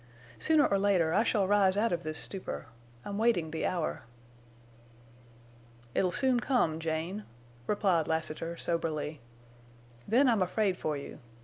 [0.39, 2.65] Sooner or later I shall rise out of this stupor.
[3.05, 4.01] I'm waiting the hour."
[5.93, 7.23] "It'll soon come, Jane,"
[7.67, 9.21] replied Lassiter, soberly.
[10.07, 11.19] "Then I'm afraid for you.